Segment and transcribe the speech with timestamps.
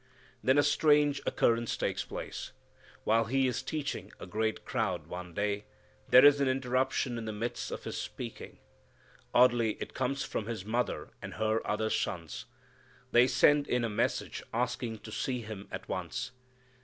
[0.43, 2.53] Then a strange occurrence takes place.
[3.03, 5.65] While He is teaching a great crowd one day,
[6.09, 8.57] there is an interruption in the midst of His speaking
[9.31, 12.45] Oddly, it comes from His mother and her other sons.
[13.11, 16.31] They send in a message asking to see Him at once.